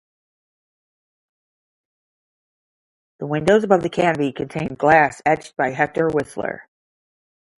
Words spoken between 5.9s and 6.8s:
Whistler.